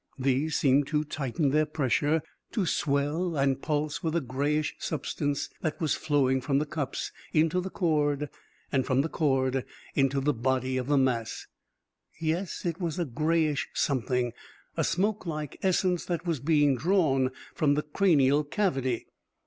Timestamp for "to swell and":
2.53-3.61